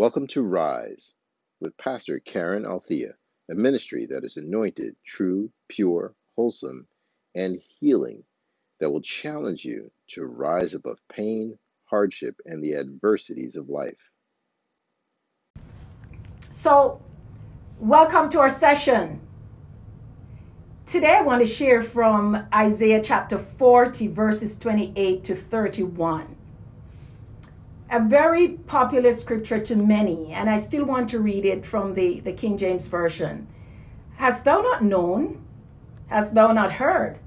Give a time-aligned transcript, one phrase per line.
[0.00, 1.12] Welcome to Rise
[1.60, 3.12] with Pastor Karen Althea,
[3.50, 6.86] a ministry that is anointed, true, pure, wholesome,
[7.34, 8.24] and healing
[8.78, 14.10] that will challenge you to rise above pain, hardship, and the adversities of life.
[16.48, 17.02] So,
[17.78, 19.20] welcome to our session.
[20.86, 26.36] Today, I want to share from Isaiah chapter 40, verses 28 to 31.
[27.92, 32.20] A very popular scripture to many, and I still want to read it from the,
[32.20, 33.48] the King James Version.
[34.14, 35.44] Hast thou not known?
[36.06, 37.18] Hast thou not heard?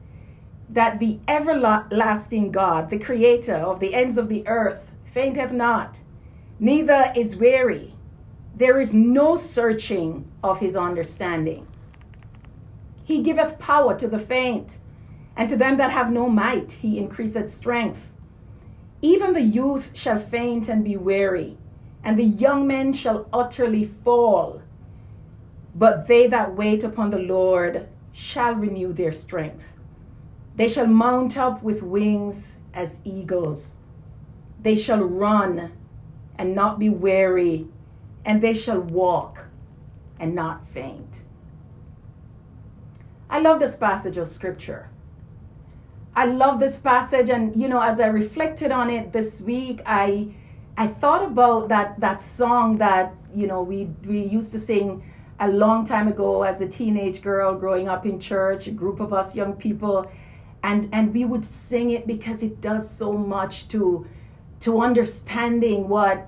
[0.69, 5.99] That the everlasting God, the creator of the ends of the earth, fainteth not,
[6.59, 7.95] neither is weary.
[8.55, 11.67] There is no searching of his understanding.
[13.03, 14.77] He giveth power to the faint,
[15.35, 18.12] and to them that have no might he increaseth strength.
[19.03, 21.57] Even the youth shall faint and be weary,
[22.05, 24.61] and the young men shall utterly fall.
[25.75, 29.73] But they that wait upon the Lord shall renew their strength.
[30.55, 33.75] They shall mount up with wings as eagles.
[34.61, 35.73] They shall run
[36.37, 37.67] and not be weary,
[38.23, 39.47] and they shall walk
[40.17, 41.23] and not faint.
[43.29, 44.89] I love this passage of scripture.
[46.15, 50.27] I love this passage and you know as I reflected on it this week I
[50.77, 55.03] I thought about that that song that you know we we used to sing
[55.39, 59.11] a long time ago as a teenage girl growing up in church a group of
[59.11, 60.05] us young people
[60.61, 64.05] and and we would sing it because it does so much to
[64.59, 66.27] to understanding what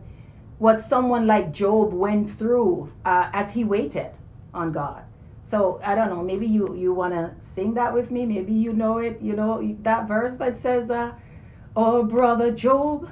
[0.57, 4.09] what someone like Job went through uh, as he waited
[4.51, 5.04] on God
[5.45, 6.23] so I don't know.
[6.23, 8.25] Maybe you you want to sing that with me.
[8.25, 9.21] Maybe you know it.
[9.21, 11.13] You know that verse that says, uh,
[11.75, 13.09] "Oh, brother Job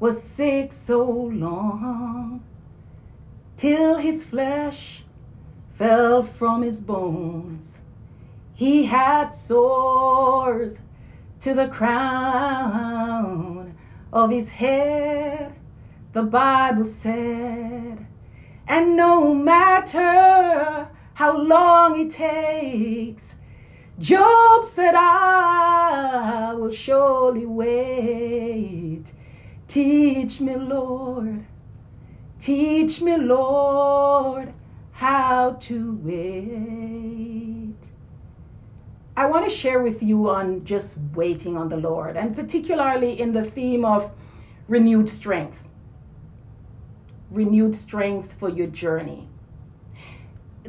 [0.00, 2.42] was sick so long,
[3.56, 5.04] till his flesh
[5.74, 7.78] fell from his bones.
[8.54, 10.80] He had sores
[11.40, 13.74] to the crown
[14.12, 15.52] of his head."
[16.12, 18.04] The Bible said,
[18.66, 20.88] and no matter
[21.20, 23.34] how long it takes.
[23.98, 29.04] Job said, I will surely wait.
[29.68, 31.44] Teach me, Lord,
[32.38, 34.54] teach me, Lord,
[34.92, 37.76] how to wait.
[39.14, 43.34] I want to share with you on just waiting on the Lord, and particularly in
[43.34, 44.10] the theme of
[44.68, 45.68] renewed strength.
[47.30, 49.28] Renewed strength for your journey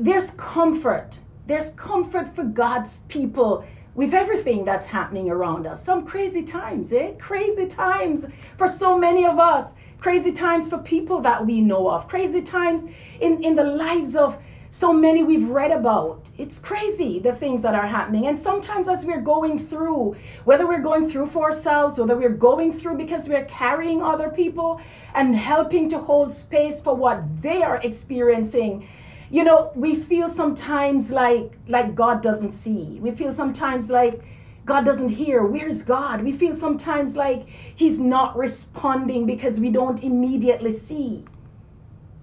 [0.02, 1.20] there's comfort.
[1.46, 5.84] There's comfort for God's people with everything that's happening around us.
[5.84, 7.12] Some crazy times, eh?
[7.20, 8.26] Crazy times
[8.58, 9.74] for so many of us.
[10.00, 12.08] Crazy times for people that we know of.
[12.08, 12.86] Crazy times
[13.20, 14.40] in, in the lives of
[14.72, 16.32] so many we've read about.
[16.36, 18.26] It's crazy the things that are happening.
[18.26, 22.72] And sometimes, as we're going through, whether we're going through for ourselves, whether we're going
[22.72, 24.82] through because we're carrying other people
[25.14, 28.88] and helping to hold space for what they are experiencing,
[29.32, 33.00] you know we feel sometimes like like god doesn't see.
[33.00, 34.22] We feel sometimes like
[34.66, 35.44] god doesn't hear.
[35.44, 36.22] Where's god?
[36.24, 41.26] We feel sometimes like he's not responding because we don't immediately see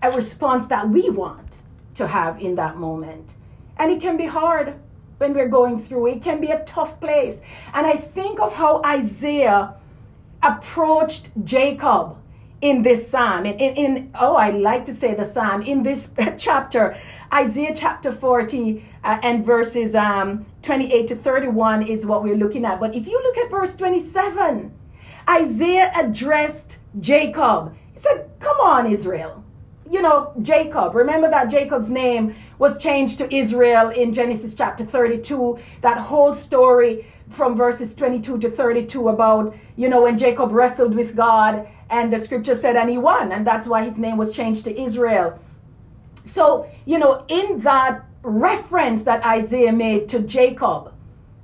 [0.03, 1.59] a response that we want
[1.95, 3.35] to have in that moment.
[3.79, 4.75] And it can be hard
[5.17, 6.07] when we're going through.
[6.09, 7.41] It can be a tough place.
[7.73, 9.75] And i think of how isaiah
[10.43, 12.17] approached jacob
[12.61, 13.47] in this psalm.
[13.47, 16.97] In, in, in, oh, I like to say the psalm in this chapter,
[17.33, 22.81] Isaiah chapter 40 uh, and verses um, 28 to 31 is what we're looking at.
[22.81, 24.75] But if you look at verse 27,
[25.29, 27.77] Isaiah addressed Jacob.
[27.93, 29.45] He said, Come on, Israel.
[29.91, 30.95] You know, Jacob.
[30.95, 35.59] Remember that Jacob's name was changed to Israel in Genesis chapter 32.
[35.81, 41.15] That whole story from verses 22 to 32 about, you know, when Jacob wrestled with
[41.15, 43.33] God and the scripture said, and he won.
[43.33, 45.39] And that's why his name was changed to Israel.
[46.25, 50.93] So, you know, in that reference that Isaiah made to Jacob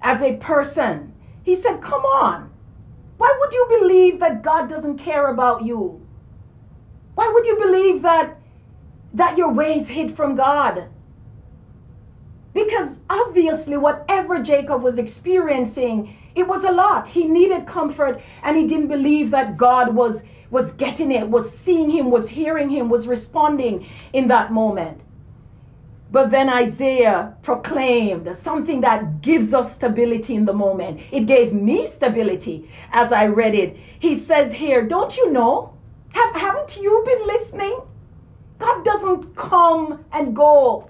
[0.03, 2.51] as a person, he said, Come on.
[3.17, 6.05] Why would you believe that God doesn't care about you?
[7.15, 8.39] Why would you believe that
[9.13, 10.89] that your ways hid from God?
[12.55, 17.09] Because obviously, whatever Jacob was experiencing, it was a lot.
[17.09, 21.91] He needed comfort and he didn't believe that God was was getting it, was seeing
[21.91, 25.01] him, was hearing him, was responding in that moment.
[26.13, 31.01] But then Isaiah proclaimed something that gives us stability in the moment.
[31.11, 33.77] It gave me stability as I read it.
[33.99, 35.77] He says here, Don't you know?
[36.13, 37.81] Have, haven't you been listening?
[38.61, 40.89] God doesn't come and go.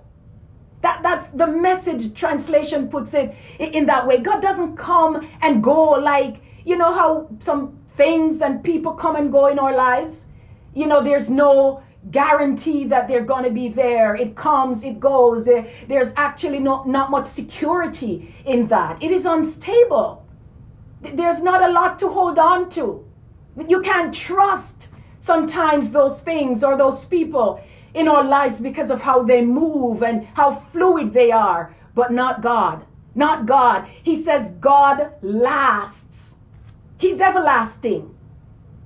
[0.85, 4.19] That, that's the message translation puts it in that way.
[4.19, 9.33] God doesn't come and go like, you know, how some things and people come and
[9.33, 10.27] go in our lives.
[10.75, 14.15] You know, there's no guarantee that they're going to be there.
[14.15, 15.47] It comes, it goes.
[15.47, 19.03] There, there's actually not, not much security in that.
[19.03, 20.27] It is unstable.
[21.01, 23.09] There's not a lot to hold on to.
[23.67, 24.89] You can't trust
[25.19, 30.26] sometimes those things or those people in our lives because of how they move and
[30.35, 32.85] how fluid they are, but not God.
[33.14, 33.88] Not God.
[34.02, 36.35] He says God lasts.
[36.99, 38.14] He's everlasting.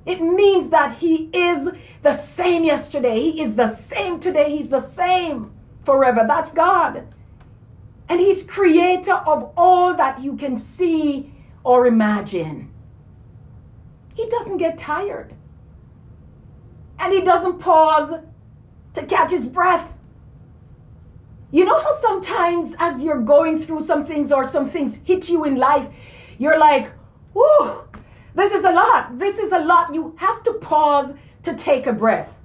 [0.04, 1.70] It means that He is
[2.02, 3.20] the same yesterday.
[3.20, 4.56] He is the same today.
[4.56, 5.52] He's the same
[5.82, 6.24] forever.
[6.26, 7.06] That's God.
[8.08, 11.32] And He's creator of all that you can see
[11.64, 12.72] or imagine.
[14.14, 15.34] He doesn't get tired.
[16.98, 18.12] And He doesn't pause
[18.94, 19.94] to catch His breath.
[21.50, 25.44] You know how sometimes as you're going through some things or some things hit you
[25.44, 25.88] in life,
[26.38, 26.92] you're like,
[27.32, 27.84] whoo,
[28.34, 29.18] this is a lot.
[29.18, 29.94] This is a lot.
[29.94, 32.38] You have to pause to take a breath.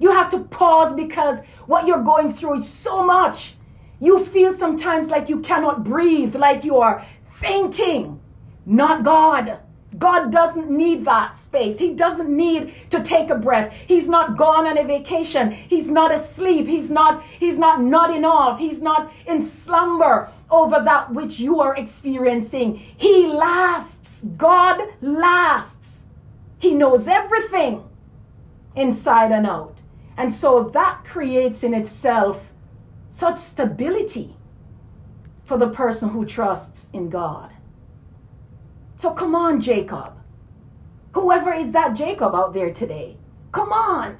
[0.00, 3.54] You have to pause because what you're going through is so much.
[4.00, 8.20] You feel sometimes like you cannot breathe, like you are fainting.
[8.66, 9.60] Not God.
[9.98, 11.78] God doesn't need that space.
[11.78, 13.72] He doesn't need to take a breath.
[13.86, 15.52] He's not gone on a vacation.
[15.52, 16.66] He's not asleep.
[16.66, 18.58] He's not he's not nodding off.
[18.58, 22.76] He's not in slumber over that which you are experiencing.
[22.96, 24.24] He lasts.
[24.36, 26.06] God lasts.
[26.58, 27.84] He knows everything
[28.74, 29.78] inside and out.
[30.16, 32.52] And so that creates in itself
[33.08, 34.36] such stability
[35.44, 37.52] for the person who trusts in God.
[38.98, 40.14] So come on, Jacob.
[41.12, 43.16] Whoever is that Jacob out there today,
[43.52, 44.18] come on.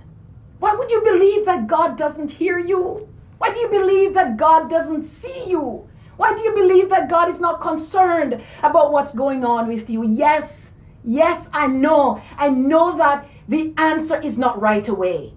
[0.60, 3.08] Why would you believe that God doesn't hear you?
[3.38, 5.88] Why do you believe that God doesn't see you?
[6.16, 10.04] Why do you believe that God is not concerned about what's going on with you?
[10.04, 10.72] Yes,
[11.04, 12.22] yes, I know.
[12.36, 15.34] I know that the answer is not right away.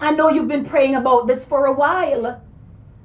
[0.00, 2.41] I know you've been praying about this for a while.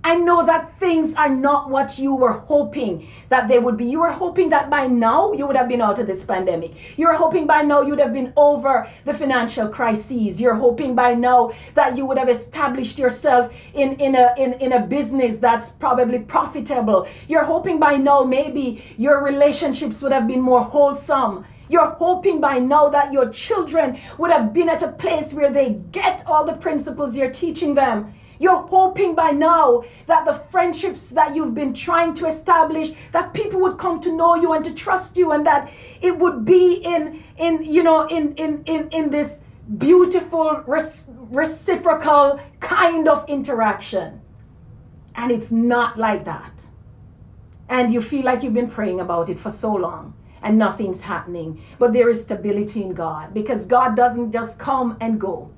[0.08, 3.84] I know that things are not what you were hoping that they would be.
[3.84, 6.98] You were hoping that by now you would have been out of this pandemic.
[6.98, 10.40] You were hoping by now you'd have been over the financial crises.
[10.40, 14.72] You're hoping by now that you would have established yourself in, in, a, in, in
[14.72, 17.06] a business that's probably profitable.
[17.28, 21.44] You're hoping by now maybe your relationships would have been more wholesome.
[21.68, 25.74] You're hoping by now that your children would have been at a place where they
[25.92, 28.14] get all the principles you're teaching them.
[28.40, 33.60] You're hoping by now that the friendships that you've been trying to establish, that people
[33.62, 37.24] would come to know you and to trust you, and that it would be in,
[37.38, 39.42] in you know, in, in, in, in this
[39.78, 44.22] beautiful, reciprocal kind of interaction.
[45.16, 46.68] And it's not like that.
[47.68, 51.62] And you feel like you've been praying about it for so long and nothing's happening.
[51.80, 55.52] But there is stability in God because God doesn't just come and go.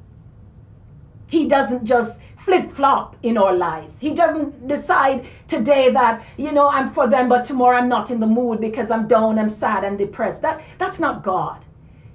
[1.30, 4.00] He doesn't just flip flop in our lives.
[4.00, 8.20] He doesn't decide today that, you know, I'm for them, but tomorrow I'm not in
[8.20, 10.42] the mood because I'm down, I'm sad, I'm depressed.
[10.42, 11.64] That, that's not God.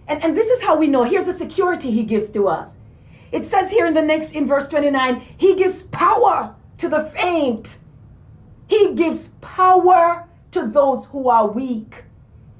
[0.06, 1.04] And, and this is how we know.
[1.04, 2.76] Here's the security he gives to us.
[3.32, 7.78] It says here in the next, in verse 29, he gives power to the faint.
[8.68, 12.04] He gives power to those who are weak.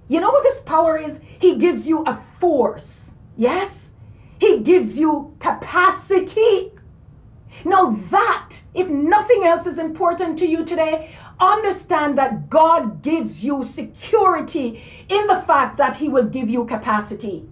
[0.09, 1.21] You know what this power is?
[1.39, 3.13] He gives you a force.
[3.37, 3.93] Yes?
[4.39, 6.74] He gives you capacity.
[7.65, 13.65] Now, that, if nothing else is important to you today, understand that God gives you
[13.65, 17.49] security in the fact that He will give you capacity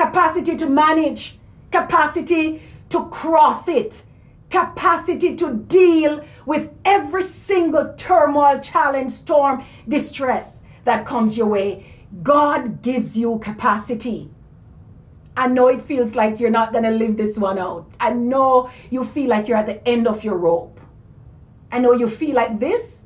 [0.00, 1.38] capacity to manage,
[1.70, 4.02] capacity to cross it,
[4.48, 11.84] capacity to deal with every single turmoil, challenge, storm, distress that comes your way.
[12.22, 14.30] God gives you capacity.
[15.36, 17.90] I know it feels like you're not going to live this one out.
[17.98, 20.80] I know you feel like you're at the end of your rope.
[21.72, 23.02] I know you feel like this,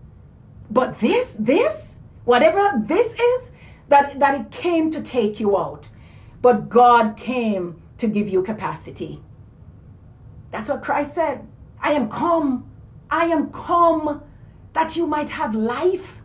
[0.70, 3.52] but this, this, whatever this is,
[3.88, 5.90] that, that it came to take you out.
[6.40, 9.22] But God came to give you capacity.
[10.50, 11.46] That's what Christ said.
[11.80, 12.70] I am come.
[13.10, 14.22] I am come
[14.72, 16.20] that you might have life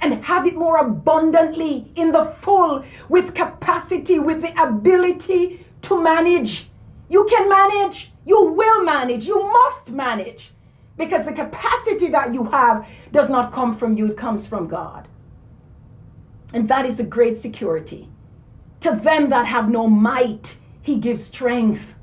[0.00, 6.70] and have it more abundantly in the full with capacity, with the ability to manage.
[7.08, 8.12] You can manage.
[8.24, 9.26] You will manage.
[9.26, 10.52] You must manage.
[10.96, 15.08] Because the capacity that you have does not come from you, it comes from God.
[16.52, 18.08] And that is a great security.
[18.80, 21.96] To them that have no might, he gives strength.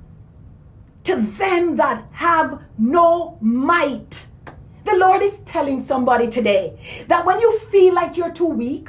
[1.07, 4.26] to them that have no might.
[4.88, 6.79] The Lord is telling somebody today
[7.10, 8.88] that when you feel like you're too weak,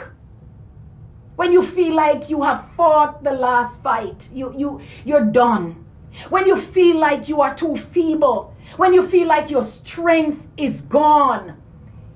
[1.35, 5.85] when you feel like you have fought the last fight, you, you, you're done.
[6.29, 10.83] When you feel like you are too feeble, when you feel like your strength is
[10.83, 11.61] gone,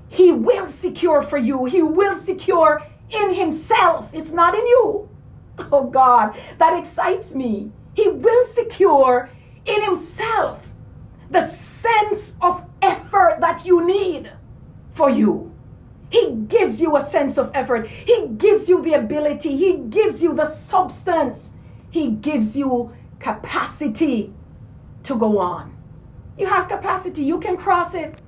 [0.09, 1.65] He will secure for you.
[1.65, 4.11] He will secure in Himself.
[4.12, 5.09] It's not in you.
[5.73, 7.73] Oh God, that excites me.
[7.95, 9.29] He will secure
[9.67, 10.69] in Himself
[11.29, 14.33] the sense of effort that you need
[14.93, 15.55] for you.
[16.11, 17.89] He gives you a sense of effort.
[17.89, 19.57] He gives you the ability.
[19.57, 21.55] He gives you the substance.
[21.91, 24.35] He gives you capacity
[25.05, 25.75] to go on.
[26.37, 27.23] You have capacity.
[27.23, 28.19] You can cross it.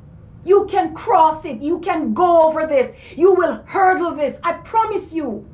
[0.45, 1.61] You can cross it.
[1.61, 2.93] You can go over this.
[3.17, 4.39] You will hurdle this.
[4.43, 5.47] I promise you,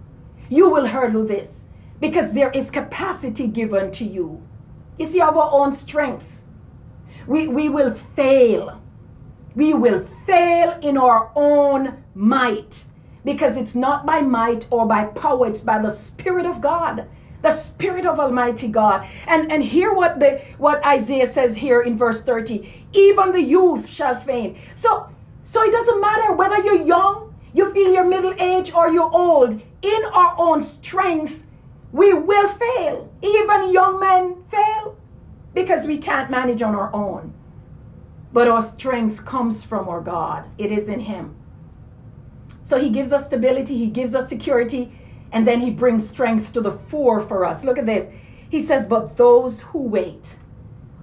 [0.48, 1.64] you will hurdle this
[2.00, 4.42] because there is capacity given to you.
[4.98, 6.26] You see, our own strength,
[7.26, 8.79] we, we will fail.
[9.54, 12.84] We will fail in our own might.
[13.24, 17.06] Because it's not by might or by power, it's by the Spirit of God.
[17.42, 19.08] The spirit of almighty god.
[19.26, 23.88] And and hear what the what isaiah says here in verse 30 even the youth
[23.88, 24.58] shall faint.
[24.74, 25.08] So
[25.42, 29.60] so it doesn't matter whether you're young you feel you're middle age or you're old.
[29.80, 31.42] In our own strength
[31.92, 33.10] we will fail.
[33.22, 34.98] Even young men fail.
[35.54, 37.32] Because we can't manage on our own
[38.32, 41.34] but our strength comes from our god it is in him
[42.62, 44.92] so he gives us stability he gives us security
[45.32, 47.64] and then he brings strength to the fore for us.
[47.64, 48.08] Look at this.
[48.48, 50.36] He says, But those who wait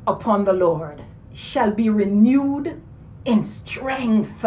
[0.06, 1.04] upon the Lord
[1.34, 2.82] shall be renewed
[3.26, 4.46] in strength.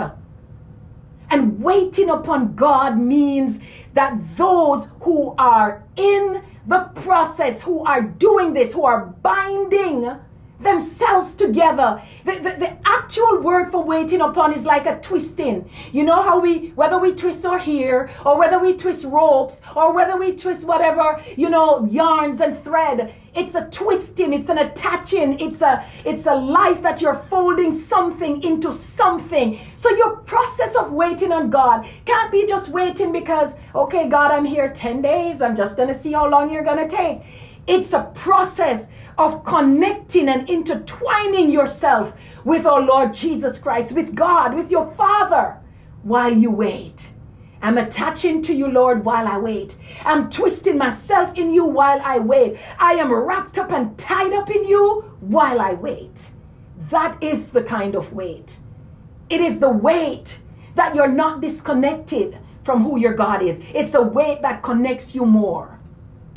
[1.30, 3.60] And waiting upon God means
[3.94, 10.16] that those who are in the process, who are doing this, who are binding
[10.60, 12.02] themselves together.
[12.24, 15.68] The, the, the, actual word for waiting upon is like a twisting.
[15.90, 19.92] You know how we, whether we twist our hair or whether we twist ropes or
[19.92, 23.14] whether we twist whatever, you know, yarns and thread.
[23.34, 28.42] It's a twisting, it's an attaching, it's a it's a life that you're folding something
[28.42, 29.58] into something.
[29.76, 34.44] So your process of waiting on God can't be just waiting because, okay, God, I'm
[34.44, 35.42] here 10 days.
[35.42, 37.22] I'm just gonna see how long you're gonna take.
[37.70, 42.12] It's a process of connecting and intertwining yourself
[42.44, 45.56] with our Lord Jesus Christ, with God, with your Father,
[46.02, 47.12] while you wait.
[47.62, 49.76] I'm attaching to you, Lord, while I wait.
[50.04, 52.58] I'm twisting myself in you while I wait.
[52.76, 56.32] I am wrapped up and tied up in you while I wait.
[56.88, 58.58] That is the kind of wait.
[59.28, 60.40] It is the wait
[60.74, 63.60] that you're not disconnected from who your God is.
[63.72, 65.79] It's a wait that connects you more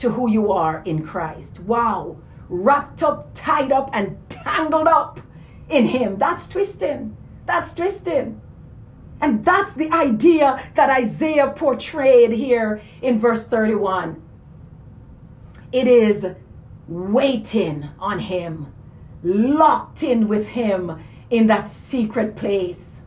[0.03, 1.59] to who you are in Christ.
[1.59, 2.17] Wow
[2.53, 5.19] wrapped up, tied up, and tangled up
[5.69, 6.17] in Him.
[6.17, 7.17] That's twisting.
[7.45, 8.39] That's twisting.
[9.19, 14.21] And that's the idea that Isaiah portrayed here in verse 31.
[15.71, 16.25] It is
[16.87, 18.73] waiting on Him,
[19.23, 23.01] locked in with Him in that secret place.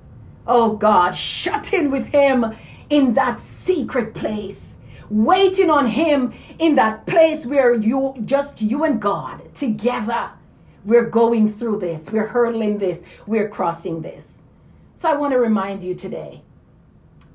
[0.46, 2.56] Oh God, shut in with Him
[2.88, 4.75] in that secret place
[5.10, 10.30] waiting on Him in that place where you, just you and God together,
[10.84, 14.42] we're going through this, we're hurdling this, we're crossing this.
[14.94, 16.42] So I want to remind you today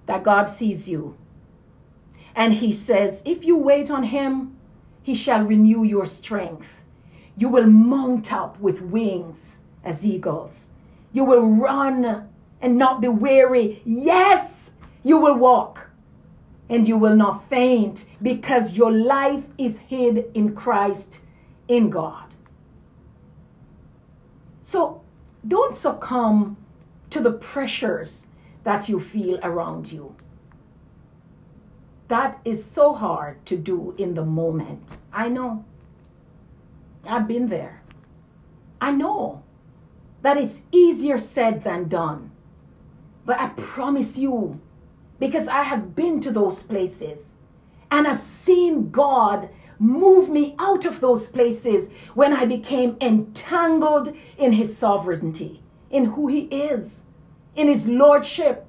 [0.06, 1.18] that God sees you.
[2.36, 4.56] And He says, if you wait on Him,
[5.04, 6.82] He shall renew your strength.
[7.38, 10.70] You will mount up with wings as eagles.
[11.12, 12.30] You will run
[12.62, 13.82] and not be weary.
[13.84, 14.72] Yes,
[15.04, 15.91] you will walk
[16.72, 21.20] and you will not faint because your life is hid in Christ
[21.68, 22.34] in God.
[24.62, 25.02] So
[25.46, 26.56] don't succumb
[27.10, 28.28] to the pressures
[28.64, 30.16] that you feel around you.
[32.08, 34.98] That is so hard to do in the moment.
[35.12, 35.66] I know.
[37.06, 37.82] I've been there.
[38.80, 39.44] I know
[40.22, 42.32] that it's easier said than done.
[43.26, 44.62] But I promise you,
[45.22, 47.36] because I have been to those places
[47.92, 54.54] and I've seen God move me out of those places when I became entangled in
[54.54, 55.62] His sovereignty,
[55.92, 57.04] in who He is,
[57.56, 58.66] in His Lordship,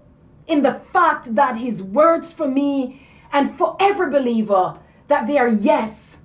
[0.47, 4.79] in the fact that His words for me and for every believer
[5.09, 6.19] that they are yes.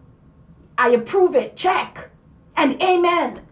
[0.77, 2.09] I approve it, check,
[2.57, 3.46] and amen.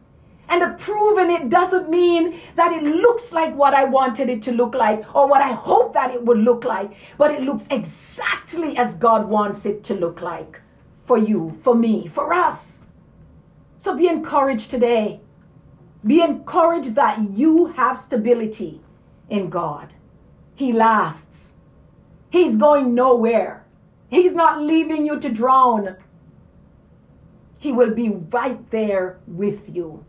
[0.47, 4.75] And approving it doesn't mean that it looks like what I wanted it to look
[4.75, 8.95] like or what I hope that it would look like, but it looks exactly as
[8.95, 10.61] God wants it to look like
[11.03, 12.83] for you, for me, for us.
[13.77, 15.21] So be encouraged today.
[16.05, 18.81] Be encouraged that you have stability
[19.29, 19.93] in God.
[20.53, 21.55] He lasts.
[22.29, 23.65] He's going nowhere.
[24.09, 25.97] He's not leaving you to drown.
[27.59, 30.05] He will be right there with you.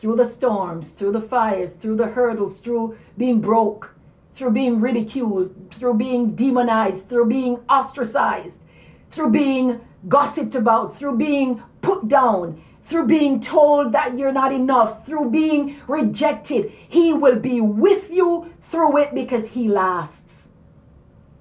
[0.00, 3.94] Through the storms, through the fires, through the hurdles, through being broke,
[4.32, 8.62] through being ridiculed, through being demonized, through being ostracized,
[9.10, 15.06] through being gossiped about, through being put down, through being told that you're not enough,
[15.06, 16.72] through being rejected.
[16.88, 20.48] He will be with you through it because He lasts.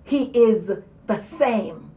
[0.03, 0.69] He is
[1.07, 1.91] the same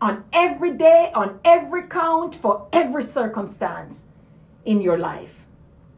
[0.00, 4.08] on every day, on every count, for every circumstance
[4.64, 5.43] in your life.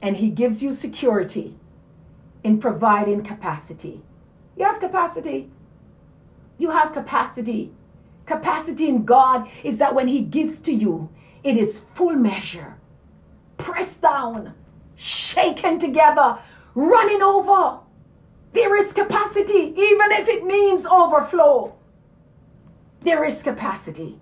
[0.06, 1.56] And He gives you security
[2.44, 4.02] in providing capacity.
[4.56, 5.50] You have capacity.
[6.58, 7.72] You have capacity.
[8.24, 11.08] Capacity in God is that when He gives to you,
[11.42, 12.76] it is full measure,
[13.56, 14.54] pressed down,
[14.94, 16.38] shaken together,
[16.76, 17.80] running over.
[18.52, 21.74] There is capacity, even if it means overflow.
[23.00, 24.20] There is capacity.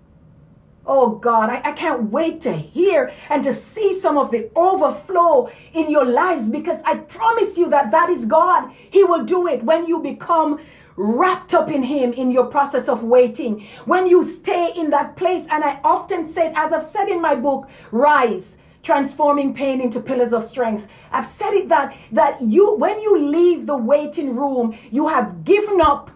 [0.87, 5.49] Oh God, I, I, can't wait to hear and to see some of the overflow
[5.73, 8.71] in your lives because I promise you that that is God.
[8.71, 10.59] He will do it when you become
[10.95, 13.67] wrapped up in Him in your process of waiting.
[13.85, 17.35] When you stay in that place, and I often said, as I've said in my
[17.35, 20.87] book, Rise transforming pain into pillars of strength.
[21.11, 25.81] I've said it that that you when you leave the waiting room, you have given
[25.81, 26.11] up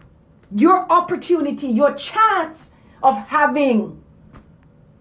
[0.55, 3.98] your opportunity, your chance of having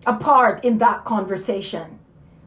[0.07, 1.99] a part in that conversation.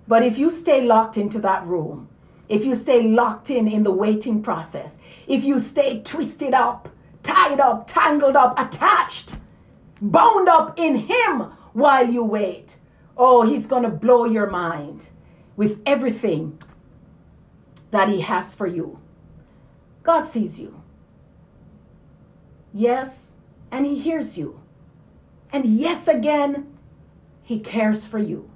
[0.07, 2.09] But if you stay locked into that room,
[2.49, 6.89] if you stay locked in in the waiting process, if you stay twisted up,
[7.23, 9.35] tied up, tangled up, attached,
[10.01, 12.77] bound up in Him while you wait,
[13.15, 15.07] oh, He's going to blow your mind
[15.55, 16.61] with everything
[17.91, 18.99] that He has for you.
[20.03, 20.81] God sees you.
[22.73, 23.35] Yes,
[23.71, 24.59] and He hears you.
[25.53, 26.67] And yes, again,
[27.51, 28.49] he cares for you.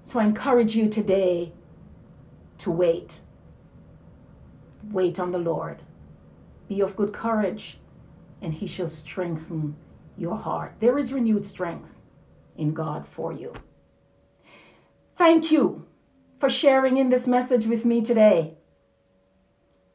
[0.00, 1.52] So I encourage you today
[2.58, 3.18] to wait.
[4.92, 5.82] Wait on the Lord.
[6.68, 7.80] Be of good courage,
[8.40, 9.74] and He shall strengthen
[10.16, 10.76] your heart.
[10.78, 11.96] There is renewed strength
[12.56, 13.52] in God for you.
[15.16, 15.88] Thank you
[16.38, 18.54] for sharing in this message with me today.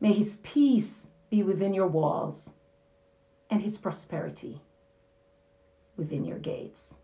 [0.02, 2.56] May His peace be within your walls
[3.50, 4.60] and His prosperity
[5.96, 6.98] within your gates.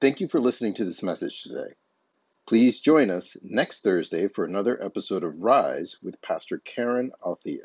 [0.00, 1.74] Thank you for listening to this message today.
[2.46, 7.64] Please join us next Thursday for another episode of Rise with Pastor Karen Althea.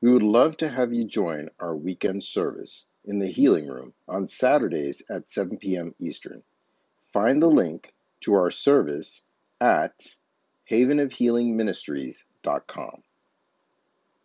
[0.00, 4.26] We would love to have you join our weekend service in the Healing Room on
[4.26, 5.94] Saturdays at 7 p.m.
[6.00, 6.42] Eastern.
[7.12, 9.22] Find the link to our service
[9.60, 10.16] at
[10.68, 13.02] havenofhealingministries.com.